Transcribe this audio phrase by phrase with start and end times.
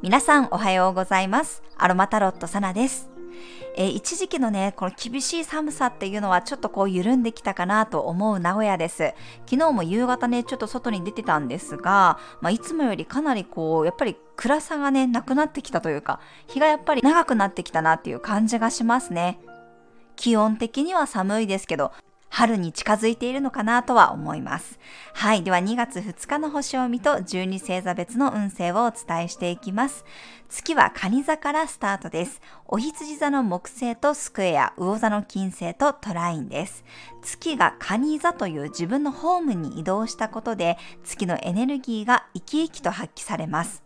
[0.00, 1.62] 皆さんおはようございます。
[1.76, 3.10] アロマタロットサナです。
[3.76, 9.12] えー、一時期のね、この厳しい寒さっていうのはちょっとこう緩んできたかなと思う名古屋です。
[9.44, 19.38] 昨日も夕方ね、ちょっと外に出てたんですが、まあ、いつもよりかなりこう、やっぱり暗さがね、なくなってきたというか、日がやっぱり長くなってきたなっていう感じがしますね。
[20.16, 21.92] 気温的には寒いですけど、
[22.28, 24.78] 春に近づいているのかなとは思います。
[25.14, 25.42] はい。
[25.42, 30.04] では2月2日の星を見と12星座別の運勢をお伝えしていきます。
[30.48, 32.40] 月は蟹座からスタートです。
[32.66, 36.84] お羊座の木星とスクエア、魚座の金星とトラインです。
[37.22, 43.85] 月が蟹座という自分のホームに移動したことで、月のエネルギーが生き生きと発揮されます。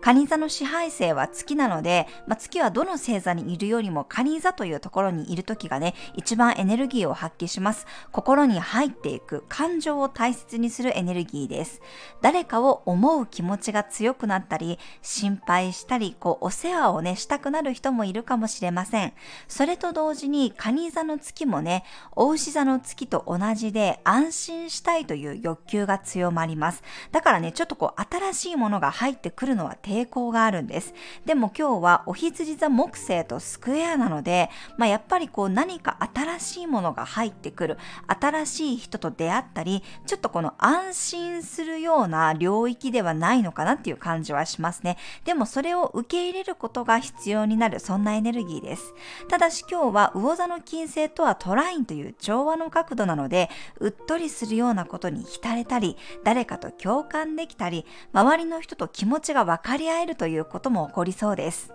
[0.00, 7.86] 蟹座の支配性は月なので、まあ、月はどの星座にいるよりも蟹座というところにいる時がね、一番エネルギーを発揮します。
[8.12, 11.80] 心に入っていく感情を大切にするエネルギーです。
[12.22, 19.12] 誰かを思う気持ちが強くなったり、心配したり、こう、お世話をね、したくなる人もいるかもしれません。
[19.48, 26.82] それと同時に、蟹座の月もね、お牛座の月と同じで安心したいという欲求が強まります。
[27.10, 30.92] だからね、ちょっとこう、新しいものが入ってくるのは抵抗があるんです。
[31.24, 44.98] でも今日はお羊座木星とスクエアなので、まあ、やっぱりこう何か新しいものが入ってくる、新しい人と出会ったり、ちょっとこの安心するような領域ではないのかなっていう感じはしますね。
[45.24, 48.92] でもそれを受け入れることが必要になる、そんなエネルギーです。
[49.28, 53.48] ただし今日は魚座の金星とはトラインという調和の角度なので、
[53.80, 61.72] うっとりするようなことに浸れたり、誰かと共感できたり、周りの人と気持ちが分かり合えるということも起こりそうです。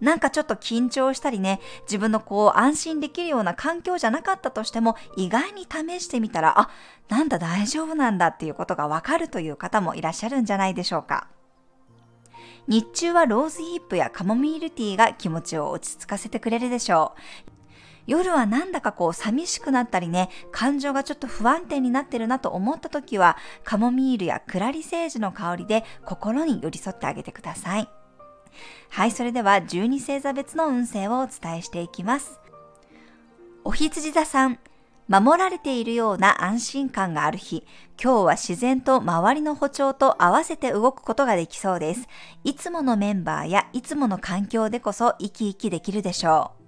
[0.00, 6.70] なんかちょっと緊張したりね、自分のこう安心できるような環境じゃなかったとしても、意外に試してみたら、あ、
[7.08, 11.28] なんだ大丈夫なんだっていうことがわかるという方もいらっしゃるんじゃないでしょうか。
[12.66, 17.14] 日中はローズヒップやカモミールティーが気持ちを落ち着かせてくれるでしょ
[17.50, 17.53] う。
[18.06, 27.88] 夜はなんだかこう寂しくなったりね、感情がちょっと不安定になってるなと思った時は、カモミールやクラリセージの香りで心に寄り添ってあげてください。
[28.90, 32.40] はい、それでは12星座別の運勢をお伝えしていきます。
[33.64, 34.58] お羊座さん、
[35.08, 37.66] 守られているような安心感がある日、
[38.02, 42.08] 今日は自然と周りの歩調と合わせて動くことができそうです。
[42.42, 46.63] いつものメンバーやいつもの環境でこそ生き生きできるでしょう。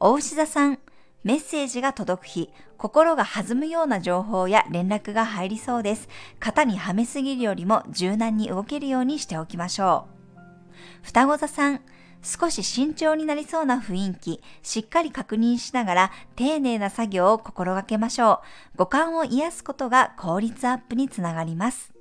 [0.00, 0.78] お牛座さん、
[1.24, 6.08] メッセージが届く日、心が弾むような情報や連絡が入りそうです。
[6.38, 10.06] 型にはめすぎるよりも柔軟に動けるようにしておきましょ
[10.36, 10.38] う。
[11.02, 11.80] 双子座さん、
[12.22, 18.40] 少し慎重になりそうな雰囲気、しっかり確認しながら丁寧な作業を心がけましょ
[18.74, 18.76] う。
[18.76, 21.97] 五感を癒すことが効率アップにつながります。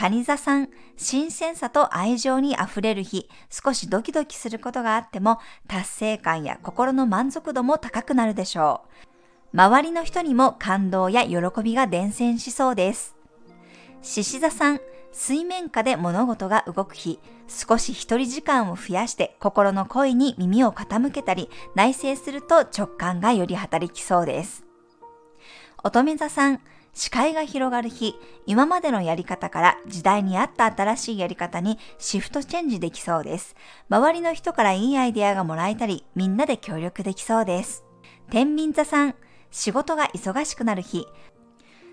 [0.00, 8.80] 蟹座さん、新鮮さと愛情に溢れる日、少しドキドキすることがあっても、達成感や心の満足度も高くなるでしょ
[9.52, 9.54] う。
[9.54, 13.14] 周りの人にも感動や喜びが伝染しそうです。
[14.00, 14.80] 獅子座さん、
[15.12, 24.64] 水面下で物事が動く日、少し一人時間を増やして心の声に耳を傾けたり、内省すると直感がより働きそうです。
[25.84, 26.60] 乙女座さん、
[26.92, 28.14] 視界が広がる日、
[28.46, 33.54] 今までのやり方から時代に合った新しいやり方にシフトチェンジできそうです。
[33.88, 37.84] 周りの人からいいアイデアがもらえたり、みんなで協力できそうです。
[38.30, 39.14] 天秤座さん、
[39.50, 41.06] 仕事が忙しくなる日、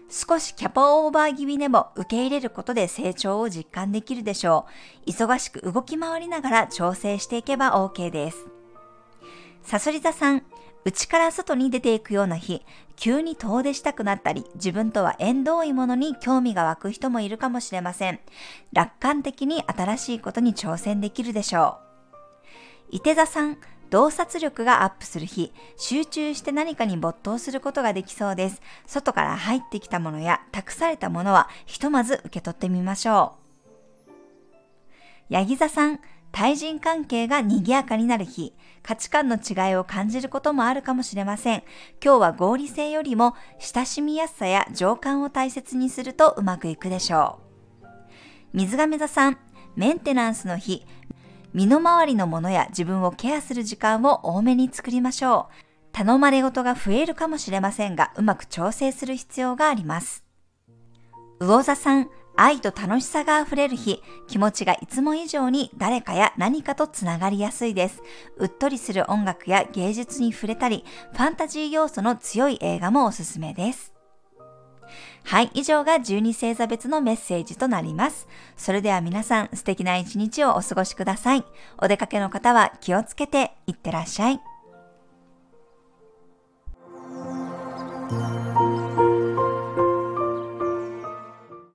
[0.10, 4.66] 少しキャパオーバー気味でも受け入れることで成長を実感できるでしょ
[5.06, 5.10] う。
[5.10, 8.48] 忙しく動き回りながら調整していけば OK です。
[9.64, 10.44] サソリ座さん、
[10.86, 12.66] 内から外に出ていくような日、
[12.96, 18.20] 急に遠出したくなったり、自分とは縁遠いものに興味が湧く人もいるかもしれません。
[18.72, 21.88] 楽観的に新しいことに挑戦できるでしょう。
[22.92, 23.58] 伊手座さん、
[23.90, 28.62] 洞察力がアップする日、集中して何かに没頭することができそうです。
[28.86, 33.48] 外から入ってきたものや託されたものはひとまず受け取ってみましょう。
[35.30, 36.00] ヤギ座さん、
[36.38, 38.54] 対人関係が賑やかになる日、
[38.84, 41.64] 価値観の違いを感じることもあるかもしれません。
[42.00, 47.40] 今日は合理性よりも親しみやすさや情感を大切にするとうまくいくでしょ
[47.82, 47.88] う。
[48.54, 49.40] 水亀座さん、
[49.76, 50.86] メンテナンスの日、
[51.56, 55.54] 身の回りのものや自分をケアする時間を多めに作りましょう。
[55.92, 60.27] 頼まれ事が増えるかもしれませんが、うまく調整する必要があります。
[61.40, 68.02] 魚座さん、愛と楽しさが溢れる日、気持ちがいつも以上に誰かや何かとつながりやすいです。
[68.38, 73.94] うっとりする音楽や芸術に触れたり、ファンタジー要素の強い映画もおすすめです。
[75.24, 78.28] はい、以上が12星座別のメッセージとなります。
[78.56, 81.44] それでは皆さん素敵な一日をお過ごしください。
[81.80, 84.40] お出かけの方は気をつけていってらっしゃい。